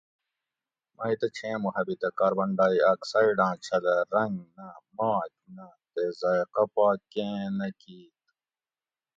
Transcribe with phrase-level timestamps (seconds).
[0.95, 6.87] مئ تہ چھیں محبتہ کاربن ڈائ آکسائڈاں چھلہ رۤنگ نہ ماک نہ تے ذائقہ پا
[7.11, 8.17] کیں نہ کیت